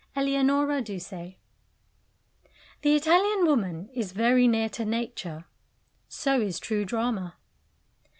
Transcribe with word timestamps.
ELEONORA 0.15 0.81
DUSE 0.81 1.35
The 2.81 2.95
Italian 2.95 3.45
woman 3.45 3.87
is 3.93 4.13
very 4.13 4.47
near 4.47 4.67
to 4.69 4.83
Nature; 4.83 5.45
so 6.09 6.41
is 6.41 6.59
true 6.59 6.85
drama. 6.85 7.35